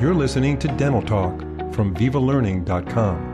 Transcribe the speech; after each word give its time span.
You're 0.00 0.14
listening 0.14 0.58
to 0.60 0.68
Dental 0.78 1.02
Talk 1.02 1.40
from 1.74 1.94
VivaLearning.com. 1.94 3.26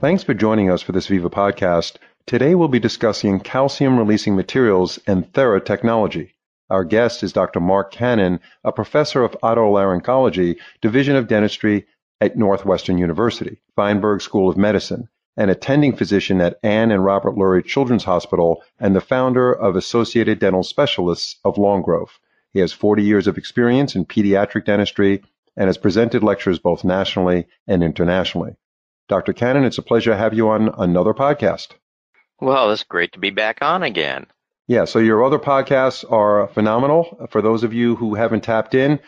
Thanks 0.00 0.24
for 0.24 0.34
joining 0.34 0.72
us 0.72 0.82
for 0.82 0.90
this 0.90 1.06
Viva 1.06 1.30
podcast. 1.30 1.98
Today 2.26 2.56
we'll 2.56 2.66
be 2.66 2.80
discussing 2.80 3.38
calcium 3.38 3.96
releasing 3.96 4.34
materials 4.34 4.98
and 5.06 5.32
Thera 5.32 5.64
technology. 5.64 6.34
Our 6.68 6.82
guest 6.82 7.22
is 7.22 7.32
Dr. 7.32 7.60
Mark 7.60 7.92
Cannon, 7.92 8.40
a 8.64 8.72
professor 8.72 9.22
of 9.22 9.36
otolaryngology, 9.40 10.56
Division 10.80 11.14
of 11.14 11.28
Dentistry 11.28 11.86
at 12.20 12.36
Northwestern 12.36 12.98
University, 12.98 13.58
Feinberg 13.76 14.20
School 14.20 14.48
of 14.48 14.56
Medicine, 14.56 15.08
an 15.36 15.48
attending 15.48 15.94
physician 15.94 16.40
at 16.40 16.58
Ann 16.64 16.90
and 16.90 17.04
Robert 17.04 17.36
Lurie 17.36 17.64
Children's 17.64 18.02
Hospital, 18.02 18.64
and 18.80 18.96
the 18.96 19.00
founder 19.00 19.52
of 19.52 19.76
Associated 19.76 20.40
Dental 20.40 20.64
Specialists 20.64 21.36
of 21.44 21.56
Long 21.56 21.82
Grove. 21.82 22.18
He 22.54 22.60
has 22.60 22.72
40 22.72 23.02
years 23.02 23.26
of 23.26 23.36
experience 23.36 23.96
in 23.96 24.06
pediatric 24.06 24.64
dentistry 24.64 25.22
and 25.56 25.66
has 25.66 25.76
presented 25.76 26.22
lectures 26.22 26.60
both 26.60 26.84
nationally 26.84 27.46
and 27.66 27.82
internationally. 27.82 28.56
Dr. 29.08 29.32
Cannon, 29.32 29.64
it's 29.64 29.78
a 29.78 29.82
pleasure 29.82 30.12
to 30.12 30.16
have 30.16 30.32
you 30.32 30.48
on 30.48 30.72
another 30.78 31.12
podcast. 31.12 31.72
Well, 32.40 32.70
it's 32.70 32.84
great 32.84 33.12
to 33.12 33.18
be 33.18 33.30
back 33.30 33.58
on 33.60 33.82
again. 33.82 34.26
Yeah, 34.66 34.86
so 34.86 34.98
your 34.98 35.24
other 35.24 35.38
podcasts 35.38 36.10
are 36.10 36.48
phenomenal. 36.48 37.28
For 37.30 37.42
those 37.42 37.64
of 37.64 37.74
you 37.74 37.96
who 37.96 38.14
haven't 38.14 38.44
tapped 38.44 38.74
in, 38.74 39.00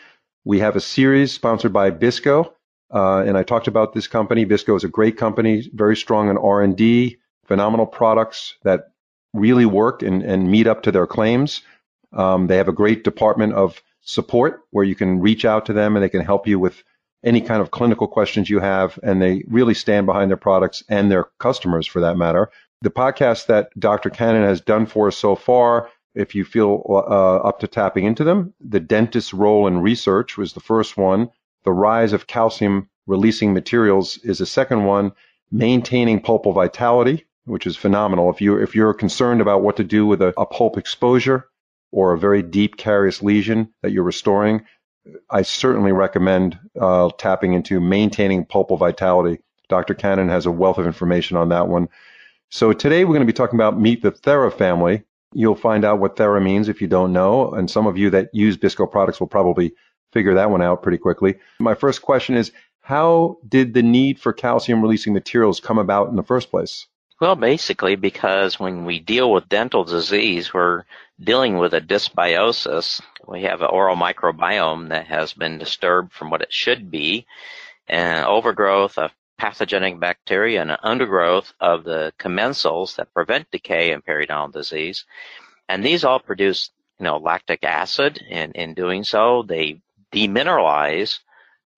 we 0.45 0.59
have 0.59 0.75
a 0.75 0.81
series 0.81 1.31
sponsored 1.33 1.73
by 1.73 1.89
Bisco, 1.89 2.53
uh, 2.93 3.23
and 3.25 3.37
I 3.37 3.43
talked 3.43 3.67
about 3.67 3.93
this 3.93 4.07
company. 4.07 4.45
Bisco 4.45 4.75
is 4.75 4.83
a 4.83 4.89
great 4.89 5.17
company, 5.17 5.69
very 5.73 5.95
strong 5.95 6.29
in 6.29 6.37
R&D, 6.37 7.17
phenomenal 7.45 7.87
products 7.87 8.55
that 8.63 8.91
really 9.33 9.65
work 9.65 10.03
and, 10.03 10.21
and 10.21 10.51
meet 10.51 10.67
up 10.67 10.83
to 10.83 10.91
their 10.91 11.07
claims. 11.07 11.63
Um, 12.13 12.47
they 12.47 12.57
have 12.57 12.67
a 12.67 12.73
great 12.73 13.03
department 13.03 13.53
of 13.53 13.81
support 14.01 14.61
where 14.71 14.85
you 14.85 14.95
can 14.95 15.19
reach 15.19 15.45
out 15.45 15.65
to 15.65 15.73
them 15.73 15.95
and 15.95 16.03
they 16.03 16.09
can 16.09 16.23
help 16.23 16.47
you 16.47 16.59
with 16.59 16.83
any 17.23 17.41
kind 17.41 17.61
of 17.61 17.71
clinical 17.71 18.07
questions 18.07 18.49
you 18.49 18.59
have. 18.59 18.97
And 19.03 19.21
they 19.21 19.43
really 19.47 19.73
stand 19.73 20.05
behind 20.05 20.29
their 20.29 20.37
products 20.37 20.83
and 20.89 21.11
their 21.11 21.25
customers 21.39 21.85
for 21.85 22.01
that 22.01 22.17
matter. 22.17 22.49
The 22.81 22.91
podcast 22.91 23.47
that 23.47 23.69
Dr. 23.77 24.09
Cannon 24.09 24.43
has 24.43 24.61
done 24.61 24.85
for 24.85 25.07
us 25.07 25.17
so 25.17 25.35
far, 25.35 25.89
if 26.13 26.35
you 26.35 26.45
feel 26.45 26.83
uh, 26.87 27.37
up 27.37 27.59
to 27.59 27.67
tapping 27.67 28.05
into 28.05 28.23
them, 28.23 28.53
The 28.59 28.79
Dentist's 28.79 29.33
Role 29.33 29.67
in 29.67 29.79
Research 29.79 30.37
was 30.37 30.53
the 30.53 30.59
first 30.59 30.97
one. 30.97 31.29
The 31.63 31.71
Rise 31.71 32.13
of 32.13 32.27
Calcium 32.27 32.89
Releasing 33.07 33.53
Materials 33.53 34.17
is 34.19 34.37
the 34.39 34.45
second 34.45 34.85
one. 34.85 35.11
Maintaining 35.51 36.21
Pulpal 36.21 36.53
Vitality, 36.53 37.25
which 37.45 37.65
is 37.65 37.77
phenomenal. 37.77 38.29
If 38.29 38.41
you 38.41 38.57
if 38.57 38.75
you're 38.75 38.93
concerned 38.93 39.41
about 39.41 39.61
what 39.61 39.77
to 39.77 39.83
do 39.83 40.05
with 40.05 40.21
a, 40.21 40.33
a 40.37 40.45
pulp 40.45 40.77
exposure, 40.77 41.47
or 41.91 42.13
a 42.13 42.19
very 42.19 42.41
deep 42.41 42.77
carious 42.77 43.21
lesion 43.21 43.73
that 43.81 43.91
you're 43.91 44.03
restoring, 44.03 44.65
I 45.29 45.41
certainly 45.41 45.91
recommend 45.91 46.59
uh, 46.79 47.09
tapping 47.17 47.53
into 47.53 47.79
maintaining 47.79 48.45
pulpal 48.45 48.77
vitality. 48.77 49.39
Dr. 49.69 49.93
Cannon 49.93 50.29
has 50.29 50.45
a 50.45 50.51
wealth 50.51 50.77
of 50.77 50.85
information 50.85 51.37
on 51.37 51.49
that 51.49 51.67
one. 51.67 51.89
So 52.49 52.73
today 52.73 53.03
we're 53.03 53.13
going 53.13 53.27
to 53.27 53.31
be 53.31 53.33
talking 53.33 53.57
about 53.57 53.79
Meet 53.79 54.01
the 54.01 54.11
Thera 54.11 54.51
family. 54.51 55.03
You'll 55.33 55.55
find 55.55 55.83
out 55.83 55.99
what 55.99 56.15
Thera 56.15 56.41
means 56.41 56.69
if 56.69 56.81
you 56.81 56.87
don't 56.87 57.11
know, 57.11 57.51
and 57.51 57.69
some 57.69 57.85
of 57.85 57.97
you 57.97 58.09
that 58.11 58.29
use 58.33 58.55
Bisco 58.55 58.85
products 58.85 59.19
will 59.19 59.27
probably 59.27 59.73
figure 60.13 60.33
that 60.33 60.49
one 60.49 60.61
out 60.61 60.81
pretty 60.81 60.97
quickly. 60.97 61.35
My 61.59 61.75
first 61.75 62.01
question 62.01 62.35
is, 62.35 62.51
how 62.81 63.37
did 63.47 63.73
the 63.73 63.83
need 63.83 64.17
for 64.17 64.31
calcium 64.31 64.81
releasing 64.81 65.13
materials 65.13 65.59
come 65.59 65.77
about 65.77 66.07
in 66.07 66.15
the 66.15 66.23
first 66.23 66.49
place? 66.49 66.87
Well, 67.19 67.35
basically 67.35 67.95
because 67.95 68.59
when 68.59 68.85
we 68.85 68.99
deal 68.99 69.31
with 69.31 69.49
dental 69.49 69.83
disease, 69.83 70.53
we're 70.53 70.83
dealing 71.19 71.57
with 71.57 71.73
a 71.73 71.81
dysbiosis. 71.81 73.01
We 73.27 73.41
have 73.43 73.61
an 73.61 73.69
oral 73.71 73.95
microbiome 73.95 74.89
that 74.89 75.07
has 75.07 75.33
been 75.33 75.57
disturbed 75.57 76.13
from 76.13 76.29
what 76.29 76.43
it 76.43 76.53
should 76.53 76.91
be, 76.91 77.25
and 77.87 78.23
overgrowth 78.23 78.99
of 78.99 79.11
pathogenic 79.39 79.99
bacteria 79.99 80.61
and 80.61 80.69
an 80.69 80.77
undergrowth 80.83 81.53
of 81.59 81.83
the 81.83 82.13
commensals 82.19 82.95
that 82.95 83.13
prevent 83.13 83.49
decay 83.49 83.91
in 83.91 84.01
periodontal 84.03 84.53
disease. 84.53 85.05
And 85.67 85.83
these 85.83 86.03
all 86.03 86.19
produce, 86.19 86.69
you 86.99 87.05
know, 87.05 87.17
lactic 87.17 87.63
acid, 87.63 88.23
and 88.29 88.55
in 88.55 88.75
doing 88.75 89.03
so, 89.03 89.41
they 89.41 89.81
demineralize 90.13 91.19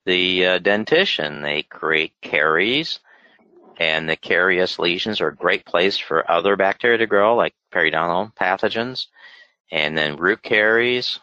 the 0.06 0.46
uh, 0.46 0.58
dentition. 0.60 1.42
They 1.42 1.64
create 1.64 2.14
caries, 2.22 3.00
and 3.80 4.10
the 4.10 4.18
carious 4.18 4.78
lesions 4.78 5.22
are 5.22 5.30
a 5.30 5.36
great 5.36 5.66
place 5.66 5.98
for 5.98 6.30
other 6.30 6.58
bacteria 6.58 6.98
to 6.98 7.08
grow, 7.08 7.36
like 7.36 7.56
periodontal 7.74 8.36
pathogens, 8.36 9.08
and 9.72 9.98
then 9.98 10.18
root 10.18 10.44
caries. 10.44 11.20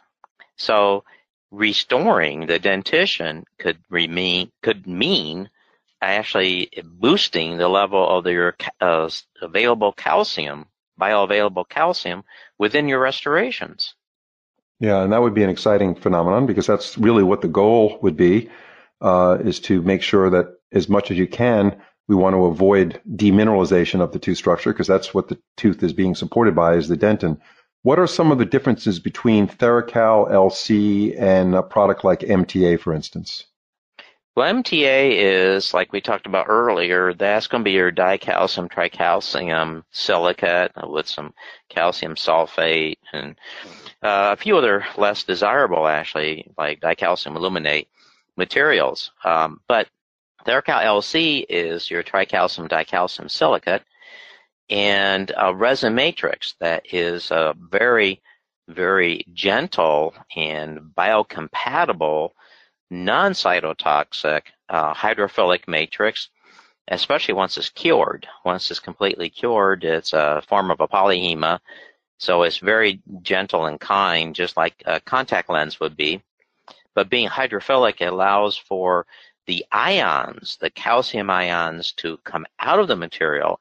So 0.57 1.05
restoring 1.51 2.47
the 2.47 2.59
dentition 2.59 3.45
could 3.59 3.79
remain 3.91 4.51
could 4.63 4.87
mean 4.87 5.51
actually 6.01 6.71
boosting 6.85 7.59
the 7.59 7.69
level 7.69 8.09
of 8.09 8.27
your 8.27 8.57
uh, 8.81 9.09
available 9.43 9.93
calcium, 9.93 10.67
bioavailable 11.01 11.69
calcium 11.69 12.25
within 12.59 12.89
your 12.89 13.01
restorations. 13.01 13.95
Yeah, 14.81 15.03
and 15.03 15.13
that 15.13 15.23
would 15.23 15.35
be 15.35 15.43
an 15.43 15.51
exciting 15.51 15.95
phenomenon 15.95 16.47
because 16.47 16.67
that's 16.67 16.99
really 16.99 17.23
what 17.23 17.41
the 17.41 17.49
goal 17.49 17.99
would 18.03 18.17
be, 18.17 18.51
uh, 19.01 19.39
is 19.43 19.61
to 19.61 19.81
make 19.83 20.03
sure 20.03 20.29
that 20.31 20.49
as 20.73 20.89
much 20.89 21.11
as 21.11 21.17
you 21.17 21.27
can, 21.27 21.81
we 22.09 22.15
want 22.15 22.35
to 22.35 22.45
avoid 22.45 23.01
demineralization 23.11 24.01
of 24.01 24.13
the 24.13 24.19
tooth 24.19 24.39
structure 24.39 24.73
because 24.73 24.87
that's 24.87 25.13
what 25.13 25.29
the 25.29 25.39
tooth 25.57 25.83
is 25.83 25.93
being 25.93 26.15
supported 26.15 26.55
by 26.55 26.75
is 26.75 26.89
the 26.89 26.97
dentin. 26.97 27.39
What 27.83 27.99
are 27.99 28.07
some 28.07 28.33
of 28.33 28.39
the 28.39 28.45
differences 28.45 28.99
between 28.99 29.47
TheraCal 29.47 30.31
LC 30.31 31.21
and 31.21 31.55
a 31.55 31.63
product 31.63 32.05
like 32.05 32.21
MTA, 32.21 32.81
for 32.81 32.93
instance? 32.93 33.47
Well, 34.35 34.53
MTA 34.53 35.13
is, 35.13 35.73
like 35.73 35.93
we 35.93 36.03
talked 36.03 36.27
about 36.27 36.47
earlier, 36.49 37.15
that's 37.15 37.47
going 37.47 37.63
to 37.63 37.65
be 37.65 37.73
your 37.73 37.91
dicalcium 37.91 38.71
tricalcium 38.71 39.83
silicate 39.93 40.73
with 40.87 41.09
some 41.09 41.33
calcium 41.71 42.17
sulfate 42.17 42.99
and 43.15 43.39
uh, 44.03 44.35
a 44.35 44.37
few 44.37 44.59
other 44.59 44.85
less 44.99 45.23
desirable, 45.23 45.87
actually, 45.87 46.51
like 46.59 46.81
dicalcium 46.81 47.35
aluminate 47.35 47.89
materials. 48.37 49.11
Um, 49.25 49.61
but 49.69 49.89
TheraCal 50.47 50.85
LC 50.85 51.45
is 51.49 51.91
your 51.91 52.05
tricalcium 52.05 52.69
dicalcium 52.69 53.29
silicate 53.29 53.83
and 54.71 55.33
a 55.37 55.53
resin 55.53 55.97
matrix 55.97 56.55
that 56.61 56.95
is 56.95 57.33
a 57.33 57.55
very, 57.59 58.23
very 58.69 59.25
gentle 59.33 60.15
and 60.37 60.79
biocompatible, 60.97 62.31
non-cytotoxic 62.91 64.43
uh, 64.69 64.95
hydrophilic 64.95 65.67
matrix, 65.67 66.29
especially 66.87 67.35
once 67.35 67.59
it's 67.59 67.71
cured. 67.71 68.29
Once 68.45 68.71
it's 68.71 68.79
completely 68.79 69.29
cured, 69.29 69.83
it's 69.83 70.13
a 70.13 70.43
form 70.47 70.71
of 70.71 70.81
a 70.81 70.87
poly-HEMA, 70.87 71.59
so 72.19 72.45
it's 72.45 72.59
very 72.59 73.01
gentle 73.23 73.67
and 73.67 73.81
kind, 73.81 74.33
just 74.33 74.57
like 74.57 74.81
a 74.87 75.01
contact 75.01 75.51
lens 75.51 75.81
would 75.81 75.97
be. 75.97 76.23
But 76.95 77.11
being 77.11 77.29
hydrophilic 77.29 78.07
allows 78.07 78.57
for 78.57 79.07
the 79.47 79.65
ions, 79.73 80.59
the 80.61 80.71
calcium 80.71 81.31
ions 81.31 81.93
to 81.93 82.19
come 82.19 82.47
out 82.59 82.79
of 82.79 82.89
the 82.89 82.97
material 82.97 83.61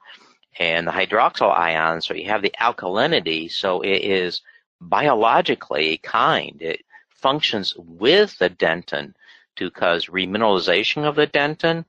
and 0.57 0.87
the 0.87 0.91
hydroxyl 0.91 1.51
ions, 1.55 2.05
so 2.05 2.13
you 2.13 2.25
have 2.25 2.41
the 2.41 2.53
alkalinity, 2.59 3.51
so 3.51 3.81
it 3.81 4.01
is 4.01 4.41
biologically 4.81 5.97
kind. 5.97 6.61
It 6.61 6.81
functions 7.09 7.75
with 7.77 8.37
the 8.37 8.49
dentin 8.49 9.13
to 9.55 9.71
cause 9.71 10.07
remineralization 10.07 11.03
of 11.05 11.15
the 11.15 11.27
dentin 11.27 11.85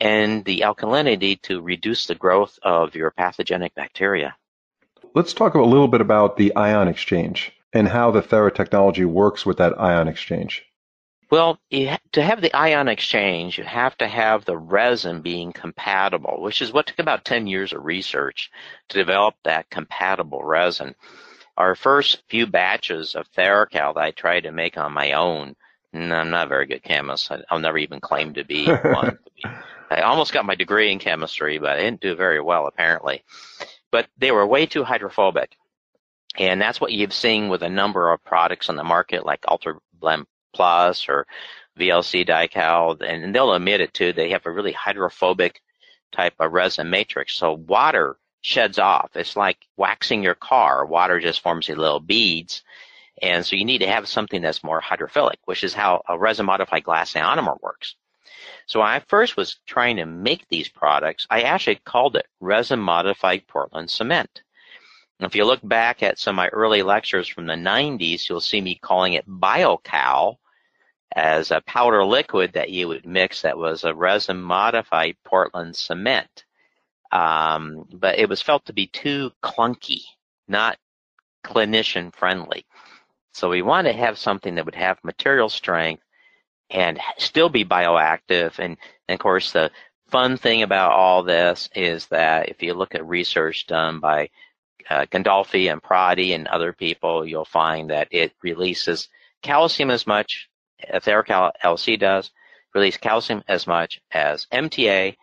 and 0.00 0.44
the 0.44 0.60
alkalinity 0.60 1.40
to 1.42 1.60
reduce 1.60 2.06
the 2.06 2.14
growth 2.14 2.58
of 2.62 2.94
your 2.94 3.10
pathogenic 3.10 3.74
bacteria. 3.74 4.34
Let's 5.14 5.32
talk 5.32 5.54
a 5.54 5.62
little 5.62 5.88
bit 5.88 6.00
about 6.00 6.36
the 6.36 6.54
ion 6.56 6.88
exchange 6.88 7.52
and 7.72 7.88
how 7.88 8.10
the 8.10 8.22
Thera 8.22 8.54
technology 8.54 9.04
works 9.04 9.44
with 9.44 9.58
that 9.58 9.78
ion 9.78 10.08
exchange. 10.08 10.64
Well, 11.30 11.60
ha- 11.72 12.00
to 12.12 12.22
have 12.22 12.40
the 12.40 12.52
ion 12.52 12.88
exchange, 12.88 13.56
you 13.56 13.64
have 13.64 13.96
to 13.98 14.08
have 14.08 14.44
the 14.44 14.58
resin 14.58 15.22
being 15.22 15.52
compatible, 15.52 16.42
which 16.42 16.60
is 16.60 16.72
what 16.72 16.86
took 16.86 16.98
about 16.98 17.24
10 17.24 17.46
years 17.46 17.72
of 17.72 17.84
research 17.84 18.50
to 18.88 18.98
develop 18.98 19.36
that 19.44 19.70
compatible 19.70 20.42
resin. 20.42 20.96
Our 21.56 21.76
first 21.76 22.22
few 22.28 22.46
batches 22.46 23.14
of 23.14 23.30
TheraCal 23.30 23.94
that 23.94 24.02
I 24.02 24.10
tried 24.10 24.40
to 24.40 24.50
make 24.50 24.76
on 24.76 24.92
my 24.92 25.12
own, 25.12 25.54
and 25.92 26.12
I'm 26.12 26.30
not 26.30 26.46
a 26.46 26.48
very 26.48 26.66
good 26.66 26.82
chemist. 26.82 27.30
I'll 27.48 27.60
never 27.60 27.78
even 27.78 28.00
claim 28.00 28.34
to 28.34 28.44
be 28.44 28.66
one. 28.66 29.18
I 29.90 30.02
almost 30.02 30.32
got 30.32 30.46
my 30.46 30.54
degree 30.56 30.90
in 30.90 30.98
chemistry, 30.98 31.58
but 31.58 31.70
I 31.70 31.80
didn't 31.80 32.00
do 32.00 32.14
very 32.16 32.40
well 32.40 32.66
apparently. 32.66 33.22
But 33.92 34.08
they 34.18 34.30
were 34.32 34.46
way 34.46 34.66
too 34.66 34.84
hydrophobic. 34.84 35.56
And 36.38 36.60
that's 36.60 36.80
what 36.80 36.92
you've 36.92 37.12
seen 37.12 37.48
with 37.48 37.62
a 37.62 37.68
number 37.68 38.10
of 38.12 38.22
products 38.24 38.68
on 38.68 38.76
the 38.76 38.84
market 38.84 39.26
like 39.26 39.44
Ultra 39.48 39.74
Blend 39.94 40.26
Plus 40.52 41.08
or 41.08 41.26
VLC 41.78 42.26
Dycal, 42.26 43.00
and 43.02 43.34
they'll 43.34 43.54
admit 43.54 43.80
it 43.80 43.94
too. 43.94 44.12
They 44.12 44.30
have 44.30 44.46
a 44.46 44.50
really 44.50 44.72
hydrophobic 44.72 45.62
type 46.12 46.34
of 46.38 46.52
resin 46.52 46.90
matrix. 46.90 47.34
So 47.34 47.52
water 47.52 48.16
sheds 48.42 48.78
off. 48.78 49.10
It's 49.14 49.36
like 49.36 49.58
waxing 49.76 50.22
your 50.22 50.34
car. 50.34 50.84
Water 50.86 51.20
just 51.20 51.40
forms 51.40 51.66
these 51.66 51.76
little 51.76 52.00
beads. 52.00 52.62
And 53.22 53.44
so 53.44 53.56
you 53.56 53.64
need 53.64 53.78
to 53.78 53.86
have 53.86 54.08
something 54.08 54.40
that's 54.40 54.64
more 54.64 54.80
hydrophilic, 54.80 55.36
which 55.44 55.62
is 55.62 55.74
how 55.74 56.02
a 56.08 56.18
resin 56.18 56.46
modified 56.46 56.84
glass 56.84 57.12
ionomer 57.12 57.60
works. 57.60 57.96
So 58.66 58.80
when 58.80 58.88
I 58.88 59.00
first 59.00 59.36
was 59.36 59.58
trying 59.66 59.96
to 59.96 60.06
make 60.06 60.48
these 60.48 60.68
products, 60.68 61.26
I 61.28 61.42
actually 61.42 61.80
called 61.84 62.16
it 62.16 62.26
resin 62.40 62.80
modified 62.80 63.46
Portland 63.46 63.90
cement. 63.90 64.42
If 65.22 65.34
you 65.34 65.44
look 65.44 65.60
back 65.62 66.02
at 66.02 66.18
some 66.18 66.34
of 66.34 66.36
my 66.36 66.48
early 66.48 66.82
lectures 66.82 67.28
from 67.28 67.46
the 67.46 67.54
90s, 67.54 68.28
you'll 68.28 68.40
see 68.40 68.60
me 68.60 68.76
calling 68.76 69.12
it 69.14 69.28
BioCal 69.28 70.36
as 71.14 71.50
a 71.50 71.60
powder 71.62 72.04
liquid 72.04 72.52
that 72.54 72.70
you 72.70 72.88
would 72.88 73.04
mix 73.04 73.42
that 73.42 73.58
was 73.58 73.84
a 73.84 73.94
resin 73.94 74.40
modified 74.40 75.16
Portland 75.24 75.76
cement. 75.76 76.44
Um, 77.12 77.86
but 77.92 78.18
it 78.18 78.28
was 78.28 78.40
felt 78.40 78.64
to 78.66 78.72
be 78.72 78.86
too 78.86 79.32
clunky, 79.42 80.02
not 80.48 80.78
clinician 81.44 82.14
friendly. 82.14 82.64
So 83.32 83.50
we 83.50 83.62
wanted 83.62 83.92
to 83.92 83.98
have 83.98 84.18
something 84.18 84.54
that 84.54 84.64
would 84.64 84.74
have 84.74 85.02
material 85.02 85.48
strength 85.48 86.02
and 86.70 86.98
still 87.18 87.48
be 87.48 87.64
bioactive. 87.64 88.58
And, 88.58 88.76
and 89.08 89.14
of 89.14 89.18
course, 89.18 89.52
the 89.52 89.70
fun 90.08 90.36
thing 90.36 90.62
about 90.62 90.92
all 90.92 91.22
this 91.22 91.68
is 91.74 92.06
that 92.06 92.48
if 92.48 92.62
you 92.62 92.74
look 92.74 92.94
at 92.94 93.06
research 93.06 93.66
done 93.66 94.00
by 94.00 94.30
uh, 94.88 95.06
Gandolfi 95.06 95.70
and 95.70 95.82
Prati 95.82 96.32
and 96.32 96.46
other 96.48 96.72
people, 96.72 97.26
you'll 97.26 97.44
find 97.44 97.90
that 97.90 98.08
it 98.10 98.32
releases 98.42 99.08
calcium 99.42 99.90
as 99.90 100.06
much, 100.06 100.48
TheraCal 100.92 101.52
LC 101.62 101.98
does, 101.98 102.30
release 102.74 102.96
calcium 102.96 103.42
as 103.48 103.66
much 103.66 104.00
as 104.12 104.46
MTA 104.52 105.16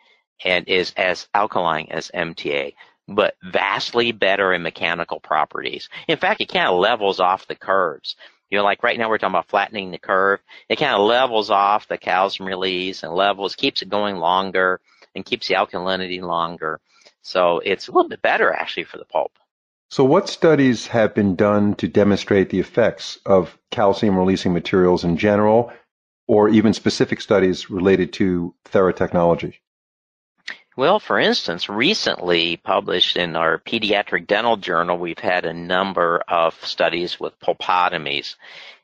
and 0.44 0.68
is 0.68 0.94
as 0.98 1.28
alkaline 1.34 1.88
as 1.90 2.12
MTA, 2.14 2.74
but 3.08 3.36
vastly 3.44 4.12
better 4.12 4.54
in 4.54 4.62
mechanical 4.62 5.20
properties. 5.20 5.90
In 6.08 6.18
fact, 6.18 6.42
it 6.42 6.50
kind 6.50 6.68
of 6.68 6.80
levels 6.80 7.20
off 7.20 7.48
the 7.48 7.56
curves. 7.56 8.16
You 8.50 8.58
know, 8.58 8.64
like 8.64 8.84
right 8.84 8.98
now 8.98 9.10
we're 9.10 9.18
talking 9.18 9.34
about 9.34 9.50
flattening 9.50 9.92
the 9.92 9.98
curve. 9.98 10.40
It 10.70 10.78
kind 10.78 10.94
of 10.94 11.02
levels 11.02 11.50
off 11.50 11.88
the 11.88 11.98
calcium 11.98 12.48
release 12.48 13.04
and 13.04 13.14
levels, 13.14 13.56
keeps 13.56 13.82
it 13.82 13.90
going 13.90 14.18
longer 14.18 14.80
and 15.16 15.26
keeps 15.26 15.48
the 15.48 15.56
alkalinity 15.56 16.22
longer. 16.22 16.80
So 17.22 17.60
it's 17.60 17.88
a 17.88 17.92
little 17.92 18.10
bit 18.10 18.22
better 18.22 18.54
actually 18.54 18.86
for 18.86 18.98
the 18.98 19.06
pulp. 19.06 19.34
So 19.90 20.04
what 20.04 20.28
studies 20.28 20.88
have 20.88 21.16
been 21.16 21.36
done 21.36 21.74
to 21.76 21.88
demonstrate 21.88 22.50
the 22.50 22.60
effects 22.60 23.20
of 23.26 23.58
calcium 23.72 24.18
releasing 24.18 24.54
materials 24.54 25.06
in 25.06 25.18
general 25.18 25.72
or 26.28 26.50
even 26.50 26.74
specific 26.74 27.22
studies 27.22 27.70
related 27.70 28.12
to 28.14 28.54
Theratechnology? 28.66 29.56
Well, 30.76 31.00
for 31.00 31.18
instance, 31.18 31.70
recently 31.70 32.58
published 32.58 33.16
in 33.18 33.36
our 33.36 33.58
pediatric 33.58 34.28
dental 34.28 34.58
journal, 34.58 34.98
we've 34.98 35.18
had 35.18 35.46
a 35.46 35.54
number 35.54 36.22
of 36.28 36.54
studies 36.66 37.20
with 37.20 37.40
pulpotomies. 37.40 38.36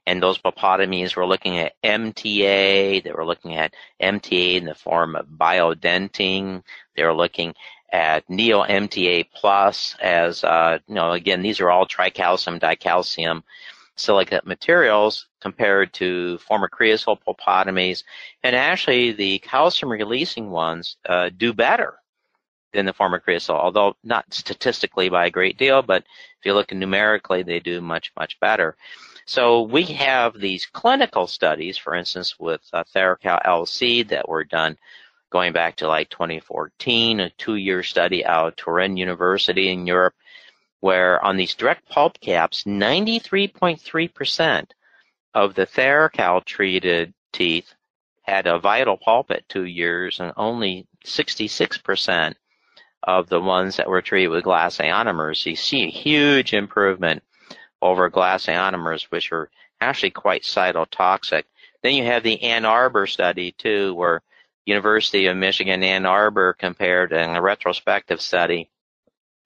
And 0.08 0.22
those 0.22 0.38
pulpotomies 0.38 1.16
were 1.16 1.26
looking 1.26 1.60
at 1.60 1.74
MTA, 1.84 3.04
they 3.04 3.12
were 3.12 3.26
looking 3.26 3.56
at 3.56 3.74
MTA 4.02 4.56
in 4.56 4.66
the 4.66 4.76
form 4.76 5.16
of 5.16 5.28
Biodentine, 5.28 6.64
they 6.96 7.04
were 7.04 7.14
looking 7.14 7.54
at 7.94 8.28
Neo 8.28 8.64
MTA 8.64 9.28
plus 9.36 9.96
as, 10.02 10.44
uh, 10.44 10.80
you 10.88 10.96
know, 10.96 11.12
again, 11.12 11.44
these 11.44 11.62
are 11.62 11.70
all 11.70 11.88
tricalcium, 11.88 12.60
dicalcium 12.60 13.44
silicate 13.96 14.48
materials 14.48 15.28
compared 15.40 15.94
to 15.94 16.40
formocresol 16.50 17.20
pulpotomies. 17.26 18.04
And 18.42 18.56
actually, 18.56 19.12
the 19.12 19.38
calcium 19.40 19.92
releasing 19.92 20.50
ones 20.50 20.98
uh, 21.08 21.30
do 21.38 21.54
better 21.54 22.00
than 22.74 22.88
the 22.88 22.94
formocresol, 22.94 23.60
although 23.60 23.96
not 24.04 24.26
statistically 24.34 25.10
by 25.10 25.28
a 25.28 25.32
great 25.32 25.60
deal, 25.60 25.84
but 25.84 26.02
if 26.40 26.46
you 26.46 26.56
look 26.56 26.74
numerically, 26.74 27.44
they 27.44 27.60
do 27.60 27.80
much, 27.80 28.12
much 28.18 28.40
better. 28.40 28.76
So 29.26 29.62
we 29.62 29.84
have 29.84 30.40
these 30.40 30.66
clinical 30.66 31.28
studies, 31.28 31.78
for 31.78 31.94
instance, 31.94 32.40
with 32.40 32.62
uh, 32.74 32.84
TheraCal 32.96 33.46
LC 33.46 34.08
that 34.10 34.28
were 34.28 34.44
done 34.44 34.78
going 35.34 35.52
back 35.52 35.76
to 35.76 35.90
like 35.90 36.10
2014, 36.10 37.20
a 37.20 37.30
two-year 37.32 37.84
study 37.84 38.26
out 38.26 38.48
of 38.48 38.56
Turin 38.56 38.96
University 38.96 39.70
in 39.70 39.86
Europe 39.86 40.14
where 40.84 41.24
on 41.24 41.38
these 41.38 41.56
direct 41.56 41.88
pulp 41.88 42.20
caps, 42.20 42.66
93.3% 42.66 44.66
of 45.34 45.56
the 45.56 45.66
TheraCal 45.66 46.44
treated 46.44 47.14
teeth 47.32 47.74
had 48.24 48.48
a 48.48 48.60
vital 48.60 48.98
pulp 48.98 49.32
at 49.32 49.48
two 49.48 49.64
years, 49.64 50.20
and 50.20 50.34
only 50.36 50.86
66% 51.06 52.34
of 53.04 53.30
the 53.30 53.40
ones 53.40 53.78
that 53.78 53.88
were 53.88 54.02
treated 54.02 54.28
with 54.28 54.44
glass 54.44 54.80
ionomers. 54.80 55.46
You 55.46 55.56
see 55.56 55.84
a 55.84 55.90
huge 55.90 56.54
improvement 56.54 57.24
over 57.82 58.10
glass 58.10 58.48
ionomers, 58.48 59.04
which 59.04 59.32
are 59.32 59.50
actually 59.80 60.12
quite 60.12 60.44
cytotoxic. 60.44 61.44
Then 61.82 61.96
you 61.96 62.04
have 62.04 62.24
the 62.24 62.44
Ann 62.44 62.66
Arbor 62.66 63.08
study 63.08 63.54
too, 63.54 63.96
where 63.96 64.22
University 64.66 65.28
of 65.28 65.38
Michigan 65.38 65.84
Ann 65.84 66.06
Arbor 66.06 66.54
compared 66.54 67.12
in 67.12 67.36
a 67.36 67.42
retrospective 67.42 68.22
study 68.22 68.70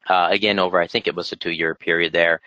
uh, 0.09 0.29
again 0.31 0.59
over 0.59 0.79
I 0.79 0.87
think 0.87 1.07
it 1.07 1.15
was 1.15 1.31
a 1.31 1.35
two-year 1.35 1.75
period 1.75 2.13
there, 2.13 2.41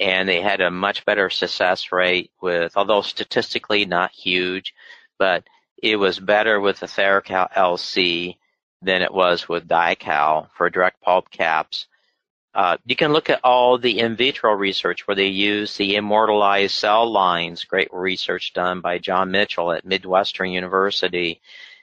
and 0.00 0.28
they 0.28 0.40
had 0.40 0.60
a 0.60 0.70
much 0.70 1.04
better 1.04 1.30
success 1.30 1.92
rate 1.92 2.30
with, 2.40 2.76
although 2.76 3.02
statistically 3.02 3.84
not 3.84 4.10
huge, 4.12 4.74
but 5.18 5.44
it 5.82 5.96
was 5.96 6.18
better 6.18 6.60
with 6.60 6.80
the 6.80 6.86
TheraCal 6.86 7.52
LC 7.52 8.36
than 8.82 9.02
it 9.02 9.12
was 9.12 9.48
with 9.48 9.68
Dycal 9.68 10.48
for 10.56 10.70
direct 10.70 11.00
pulp 11.00 11.30
caps. 11.30 11.86
Uh, 12.54 12.78
you 12.86 12.96
can 12.96 13.12
look 13.12 13.28
at 13.28 13.40
all 13.44 13.76
the 13.76 13.98
in 13.98 14.16
vitro 14.16 14.52
research 14.54 15.06
where 15.06 15.14
they 15.14 15.26
use 15.26 15.76
the 15.76 15.96
immortalized 15.96 16.74
cell 16.74 17.10
lines, 17.10 17.64
great 17.64 17.88
research 17.92 18.54
done 18.54 18.80
by 18.80 18.98
John 18.98 19.30
Mitchell 19.30 19.72
at 19.72 19.84
Midwestern 19.84 20.50
University. 20.50 21.42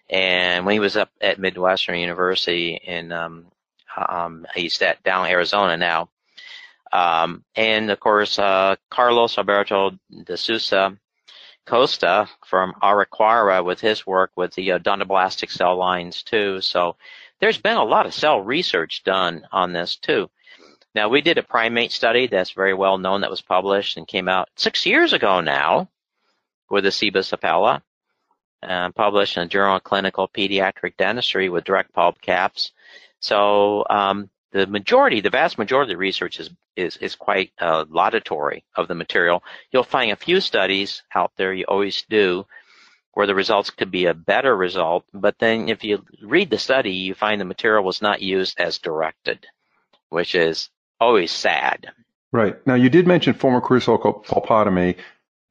And 0.10 0.66
when 0.66 0.74
he 0.74 0.80
was 0.80 0.98
up 0.98 1.10
at 1.22 1.40
Midwestern 1.40 1.98
University 1.98 2.76
in 2.76 3.12
um, 3.12 3.48
um, 3.96 4.46
he's 4.56 4.82
at 4.82 5.04
down 5.04 5.28
Arizona 5.28 5.78
now. 5.78 6.10
Um, 6.92 7.44
and 7.56 7.90
of 7.90 8.00
course, 8.00 8.38
uh, 8.38 8.76
Carlos 8.90 9.38
Alberto 9.38 9.92
de 10.24 10.38
Souza 10.38 10.98
Costa 11.66 12.30
from 12.46 12.74
Araraquara 12.82 13.64
with 13.64 13.80
his 13.80 14.06
work 14.06 14.32
with 14.36 14.54
the 14.54 14.70
odontoblastic 14.70 15.50
cell 15.50 15.78
lines 15.78 16.22
too. 16.24 16.62
So 16.62 16.98
there's 17.40 17.58
been 17.58 17.78
a 17.78 17.84
lot 17.84 18.06
of 18.06 18.14
cell 18.14 18.42
research 18.42 19.04
done 19.04 19.48
on 19.52 19.74
this 19.74 19.96
too. 19.96 20.30
Now 20.94 21.10
we 21.10 21.22
did 21.22 21.38
a 21.38 21.44
primate 21.44 21.92
study 21.92 22.28
that's 22.28 22.52
very 22.52 22.74
well 22.74 22.98
known 22.98 23.22
that 23.22 23.32
was 23.32 23.42
published 23.42 23.98
and 23.98 24.08
came 24.08 24.28
out 24.30 24.50
six 24.56 24.86
years 24.86 25.14
ago 25.14 25.42
now 25.42 25.90
with 26.70 26.84
the 26.84 26.92
Cebus 26.92 27.32
apella, 27.32 27.82
published 28.94 29.38
in 29.38 29.44
the 29.44 29.50
Journal 29.50 29.78
of 29.78 29.84
Clinical 29.84 30.28
Pediatric 30.28 30.98
Dentistry 30.98 31.50
with 31.50 31.64
direct 31.64 31.94
pulp 31.94 32.22
caps. 32.22 32.72
So 33.20 33.86
um, 33.90 34.30
the 34.52 34.68
majority, 34.68 35.22
the 35.22 35.30
vast 35.30 35.58
majority 35.58 35.92
of 35.92 35.96
the 35.96 36.00
research 36.00 36.40
is 36.40 36.50
is, 36.76 36.98
is 36.98 37.16
quite 37.16 37.52
uh, 37.60 37.86
laudatory 37.90 38.64
of 38.76 38.88
the 38.88 38.96
material. 38.96 39.44
You'll 39.72 39.84
find 39.84 40.12
a 40.12 40.16
few 40.16 40.42
studies 40.42 41.04
out 41.14 41.32
there, 41.36 41.54
you 41.54 41.66
always 41.68 42.04
do, 42.10 42.46
where 43.14 43.28
the 43.28 43.36
results 43.36 43.70
could 43.70 43.92
be 43.92 44.06
a 44.06 44.14
better 44.14 44.56
result. 44.56 45.06
But 45.14 45.38
then 45.40 45.70
if 45.70 45.84
you 45.84 46.04
read 46.22 46.50
the 46.50 46.58
study, 46.58 46.94
you 46.94 47.14
find 47.14 47.40
the 47.40 47.46
material 47.46 47.84
was 47.84 48.02
not 48.02 48.22
used 48.22 48.60
as 48.60 48.80
directed, 48.80 49.46
which 50.10 50.36
is 50.36 50.70
always 51.00 51.32
sad. 51.32 51.92
Right. 52.32 52.56
Now 52.66 52.76
you 52.76 52.90
did 52.90 53.06
mention 53.06 53.36
former 53.36 53.62
pulpotomy 53.62 54.96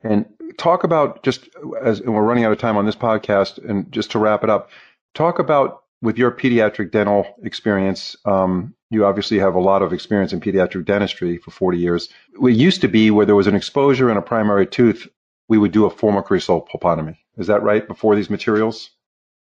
and 0.03 0.27
talk 0.59 0.85
about 0.85 1.23
just 1.23 1.49
as 1.83 2.01
and 2.01 2.15
we're 2.15 2.23
running 2.23 2.45
out 2.45 2.53
of 2.53 2.59
time 2.59 2.77
on 2.77 2.87
this 2.87 2.97
podcast 2.97 3.59
and 3.69 3.91
just 3.93 4.11
to 4.13 4.19
wrap 4.19 4.45
it 4.45 4.51
up, 4.51 4.71
talk 5.15 5.39
about 5.39 5.83
with 6.03 6.19
your 6.19 6.33
pediatric 6.33 6.91
dental 6.91 7.27
experience, 7.43 8.17
um, 8.25 8.75
you 8.91 9.07
obviously 9.07 9.39
have 9.39 9.55
a 9.55 9.61
lot 9.61 9.83
of 9.83 9.93
experience 9.93 10.33
in 10.33 10.41
pediatric 10.41 10.85
dentistry 10.85 11.39
for 11.39 11.51
40 11.53 11.79
years. 11.79 12.09
It 12.43 12.51
used 12.51 12.81
to 12.83 12.89
be 12.89 13.11
where 13.11 13.25
there 13.25 13.37
was 13.37 13.47
an 13.47 13.55
exposure 13.55 14.11
in 14.11 14.17
a 14.17 14.23
primary 14.23 14.67
tooth, 14.67 15.09
we 15.49 15.59
would 15.59 15.73
do 15.73 15.87
a 15.87 16.23
creosote 16.23 16.69
pulpotomy. 16.69 17.17
Is 17.39 17.47
that 17.47 17.63
right 17.63 17.87
before 17.87 18.17
these 18.17 18.31
materials? 18.31 18.91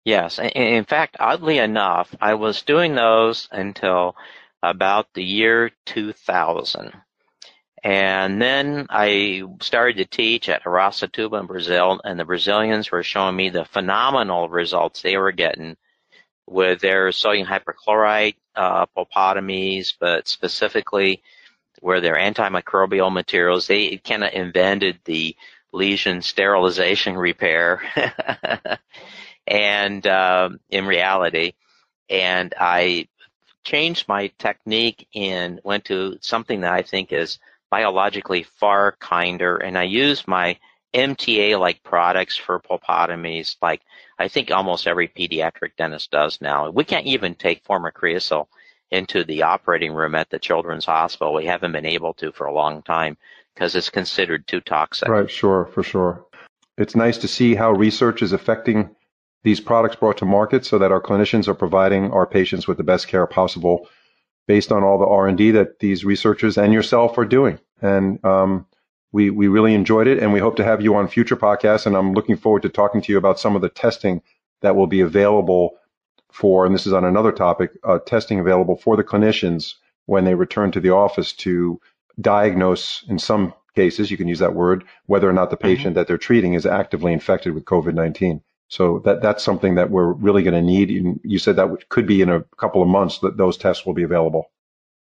Yes. 0.03 0.39
In 0.39 0.83
fact, 0.85 1.17
oddly 1.19 1.57
enough, 1.59 2.13
I 2.19 2.33
was 2.33 2.61
doing 2.63 2.95
those 2.95 3.47
until 3.51 4.15
about 4.61 5.13
the 5.13 5.23
year 5.23 5.71
2000. 5.85 6.93
And 7.83 8.39
then 8.39 8.85
I 8.89 9.43
started 9.59 9.97
to 9.97 10.05
teach 10.05 10.49
at 10.49 10.63
Araçatuba 10.63 11.39
in 11.39 11.47
Brazil, 11.47 11.99
and 12.03 12.19
the 12.19 12.25
Brazilians 12.25 12.91
were 12.91 13.01
showing 13.01 13.35
me 13.35 13.49
the 13.49 13.65
phenomenal 13.65 14.49
results 14.49 15.01
they 15.01 15.17
were 15.17 15.31
getting 15.31 15.77
with 16.45 16.81
their 16.81 17.11
sodium 17.11 17.47
hypochlorite 17.47 18.35
uh, 18.55 18.85
pulpotomies, 18.95 19.93
but 19.99 20.27
specifically 20.27 21.23
where 21.79 22.01
they're 22.01 22.17
antimicrobial 22.17 23.11
materials. 23.11 23.65
They 23.65 23.97
kind 23.97 24.23
of 24.23 24.33
invented 24.33 24.99
the 25.05 25.35
lesion 25.71 26.21
sterilization 26.21 27.17
repair, 27.17 27.81
and 29.47 30.05
um, 30.05 30.59
in 30.69 30.85
reality, 30.85 31.53
and 32.09 32.53
I 32.59 33.07
changed 33.63 34.07
my 34.07 34.27
technique 34.37 35.07
and 35.15 35.59
went 35.63 35.85
to 35.85 36.17
something 36.21 36.61
that 36.61 36.73
I 36.73 36.83
think 36.83 37.11
is 37.11 37.39
biologically 37.71 38.43
far 38.43 38.95
kinder, 38.99 39.57
and 39.57 39.77
I 39.77 39.83
use 39.83 40.27
my 40.27 40.59
MTA 40.93 41.57
like 41.57 41.81
products 41.83 42.37
for 42.37 42.59
pulpotomies, 42.59 43.55
like 43.61 43.81
I 44.19 44.27
think 44.27 44.51
almost 44.51 44.87
every 44.87 45.07
pediatric 45.07 45.77
dentist 45.77 46.11
does 46.11 46.39
now. 46.41 46.69
We 46.69 46.83
can't 46.83 47.07
even 47.07 47.33
take 47.33 47.63
formocresol 47.63 48.47
into 48.91 49.23
the 49.23 49.43
operating 49.43 49.93
room 49.93 50.15
at 50.15 50.29
the 50.29 50.37
children's 50.37 50.85
hospital. 50.85 51.33
We 51.33 51.45
haven't 51.45 51.71
been 51.71 51.85
able 51.85 52.13
to 52.15 52.33
for 52.33 52.45
a 52.45 52.53
long 52.53 52.83
time 52.83 53.17
because 53.55 53.73
it's 53.75 53.89
considered 53.89 54.45
too 54.47 54.59
toxic. 54.59 55.07
Right, 55.07 55.31
sure, 55.31 55.65
for 55.73 55.81
sure. 55.81 56.25
It's 56.77 56.95
nice 56.95 57.17
to 57.19 57.27
see 57.27 57.55
how 57.55 57.71
research 57.71 58.21
is 58.21 58.33
affecting 58.33 58.93
these 59.43 59.61
products 59.61 59.95
brought 59.95 60.17
to 60.17 60.25
market 60.25 60.65
so 60.65 60.77
that 60.77 60.91
our 60.91 61.01
clinicians 61.01 61.47
are 61.47 61.53
providing 61.53 62.11
our 62.11 62.27
patients 62.27 62.67
with 62.67 62.77
the 62.77 62.83
best 62.83 63.07
care 63.07 63.25
possible 63.25 63.87
based 64.47 64.71
on 64.71 64.83
all 64.83 64.97
the 64.97 65.05
R&D 65.05 65.51
that 65.51 65.79
these 65.79 66.03
researchers 66.03 66.57
and 66.57 66.73
yourself 66.73 67.17
are 67.17 67.25
doing. 67.25 67.59
And 67.81 68.23
um, 68.25 68.65
we, 69.11 69.29
we 69.29 69.47
really 69.47 69.73
enjoyed 69.73 70.07
it 70.07 70.19
and 70.19 70.33
we 70.33 70.39
hope 70.39 70.55
to 70.57 70.63
have 70.63 70.81
you 70.81 70.95
on 70.95 71.07
future 71.07 71.37
podcasts. 71.37 71.85
And 71.85 71.95
I'm 71.95 72.13
looking 72.13 72.37
forward 72.37 72.61
to 72.63 72.69
talking 72.69 73.01
to 73.01 73.11
you 73.11 73.17
about 73.17 73.39
some 73.39 73.55
of 73.55 73.61
the 73.61 73.69
testing 73.69 74.21
that 74.61 74.75
will 74.75 74.87
be 74.87 75.01
available 75.01 75.77
for, 76.31 76.65
and 76.65 76.73
this 76.73 76.87
is 76.87 76.93
on 76.93 77.03
another 77.03 77.31
topic, 77.31 77.71
uh, 77.83 77.99
testing 77.99 78.39
available 78.39 78.77
for 78.77 78.95
the 78.95 79.03
clinicians 79.03 79.75
when 80.05 80.25
they 80.25 80.35
return 80.35 80.71
to 80.71 80.79
the 80.79 80.89
office 80.89 81.33
to 81.33 81.79
diagnose, 82.19 83.03
in 83.07 83.19
some 83.19 83.53
cases, 83.75 84.11
you 84.11 84.17
can 84.17 84.27
use 84.27 84.39
that 84.39 84.55
word, 84.55 84.83
whether 85.05 85.29
or 85.29 85.33
not 85.33 85.49
the 85.49 85.57
mm-hmm. 85.57 85.67
patient 85.67 85.95
that 85.95 86.07
they're 86.07 86.17
treating 86.17 86.53
is 86.53 86.65
actively 86.65 87.13
infected 87.13 87.53
with 87.53 87.65
COVID 87.65 87.93
19. 87.93 88.41
So 88.71 88.99
that, 88.99 89.21
that's 89.21 89.43
something 89.43 89.75
that 89.75 89.91
we're 89.91 90.13
really 90.13 90.43
going 90.43 90.53
to 90.53 90.61
need. 90.61 91.19
You 91.25 91.39
said 91.39 91.57
that 91.57 91.89
could 91.89 92.07
be 92.07 92.21
in 92.21 92.29
a 92.29 92.45
couple 92.55 92.81
of 92.81 92.87
months 92.87 93.19
that 93.19 93.35
those 93.35 93.57
tests 93.57 93.85
will 93.85 93.93
be 93.93 94.03
available. 94.03 94.49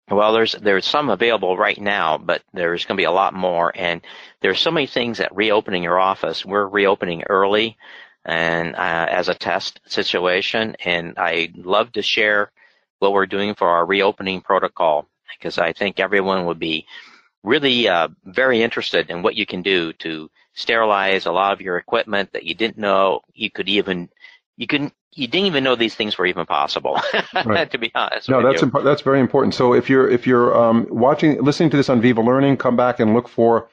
Well, 0.10 0.34
there's 0.34 0.54
there's 0.54 0.88
some 0.88 1.12
available 1.12 1.56
right 1.56 1.80
now, 1.80 2.18
but 2.18 2.42
there's 2.54 2.86
going 2.86 2.98
to 2.98 3.02
be 3.02 3.06
a 3.06 3.12
lot 3.12 3.36
more. 3.36 3.72
And 3.76 4.02
there's 4.42 4.60
so 4.60 4.72
many 4.72 4.88
things 4.88 5.20
that 5.20 5.36
reopening 5.36 5.84
your 5.84 6.00
office. 6.00 6.44
We're 6.44 6.68
reopening 6.68 7.24
early, 7.30 7.78
and 8.26 8.76
uh, 8.76 9.08
as 9.10 9.30
a 9.30 9.36
test 9.36 9.80
situation, 9.86 10.76
and 10.84 11.14
I 11.18 11.54
love 11.56 11.92
to 11.92 12.02
share 12.02 12.52
what 12.98 13.14
we're 13.14 13.28
doing 13.28 13.54
for 13.54 13.70
our 13.70 13.86
reopening 13.86 14.42
protocol 14.42 15.08
because 15.38 15.60
I 15.60 15.74
think 15.74 16.00
everyone 16.00 16.48
would 16.48 16.60
be 16.60 16.88
really 17.44 17.88
uh, 17.88 18.08
very 18.26 18.64
interested 18.64 19.12
in 19.12 19.22
what 19.22 19.36
you 19.36 19.46
can 19.46 19.62
do 19.62 19.94
to 19.94 20.32
sterilize 20.54 21.26
a 21.26 21.32
lot 21.32 21.54
of 21.54 21.62
your 21.62 21.78
equipment 21.78 22.34
that 22.34 22.44
you 22.44 22.54
didn't 22.54 22.78
know 22.78 23.22
you 23.34 23.50
could 23.50 23.70
even 23.70 24.10
you 24.58 24.68
couldn't 24.68 24.94
you 25.14 25.28
didn't 25.28 25.48
even 25.48 25.64
know 25.64 25.76
these 25.76 25.96
things 25.96 26.18
were 26.18 26.26
even 26.26 26.46
possible. 26.46 27.00
Right. 27.34 27.70
to 27.72 27.78
be 27.78 27.92
honest. 27.96 28.30
No, 28.30 28.42
that's 28.42 28.64
imp- 28.64 28.84
that's 28.84 29.02
very 29.02 29.20
important. 29.20 29.54
So 29.54 29.74
if 29.74 29.90
you're 29.90 30.10
if 30.10 30.26
you're 30.26 30.58
um, 30.58 30.88
watching 30.90 31.42
listening 31.44 31.70
to 31.72 31.78
this 31.78 31.90
on 31.90 32.02
Viva 32.02 32.22
Learning, 32.22 32.58
come 32.58 32.76
back 32.76 33.00
and 33.00 33.14
look 33.14 33.28
for 33.28 33.70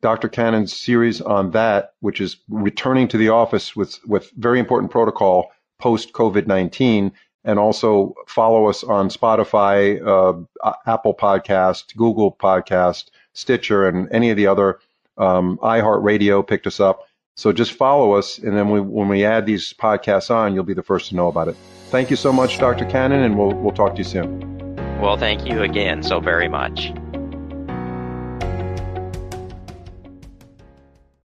Dr. 0.00 0.28
Cannon's 0.28 0.74
series 0.74 1.20
on 1.20 1.50
that, 1.50 1.94
which 2.00 2.20
is 2.20 2.36
returning 2.48 3.08
to 3.08 3.18
the 3.18 3.28
office 3.28 3.76
with 3.76 3.98
with 4.06 4.30
very 4.36 4.58
important 4.58 4.90
protocol 4.90 5.50
post 5.78 6.12
COVID 6.12 6.46
nineteen, 6.46 7.12
and 7.44 7.58
also 7.58 8.14
follow 8.26 8.66
us 8.66 8.82
on 8.82 9.10
Spotify, 9.10 10.00
uh, 10.06 10.72
Apple 10.86 11.14
Podcast, 11.14 11.96
Google 11.96 12.34
Podcast, 12.34 13.10
Stitcher, 13.34 13.86
and 13.86 14.08
any 14.10 14.30
of 14.30 14.36
the 14.36 14.46
other 14.46 14.78
um, 15.18 15.58
iHeartRadio 15.58 16.46
picked 16.46 16.66
us 16.66 16.80
up. 16.80 17.04
So 17.36 17.52
just 17.52 17.72
follow 17.72 18.12
us, 18.12 18.38
and 18.38 18.56
then 18.56 18.70
we, 18.70 18.80
when 18.80 19.08
we 19.08 19.24
add 19.24 19.46
these 19.46 19.72
podcasts 19.72 20.28
on, 20.28 20.54
you'll 20.54 20.64
be 20.64 20.74
the 20.74 20.82
first 20.82 21.10
to 21.10 21.16
know 21.16 21.28
about 21.28 21.46
it. 21.46 21.56
Thank 21.90 22.10
you 22.10 22.16
so 22.16 22.32
much, 22.32 22.58
Dr. 22.58 22.84
Cannon, 22.84 23.22
and 23.22 23.38
we'll 23.38 23.52
we'll 23.52 23.72
talk 23.72 23.92
to 23.92 23.98
you 23.98 24.04
soon. 24.04 24.76
Well, 25.00 25.16
thank 25.16 25.46
you 25.46 25.62
again 25.62 26.02
so 26.02 26.18
very 26.18 26.48
much. 26.48 26.92